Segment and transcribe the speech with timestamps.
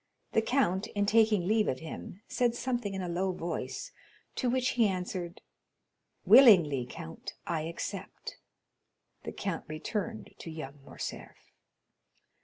[0.31, 3.91] The count, in taking leave of him, said something in a low voice,
[4.33, 5.41] to which he answered,
[6.25, 8.37] "Willingly, count; I accept."
[9.25, 11.37] The count returned to young Morcerf.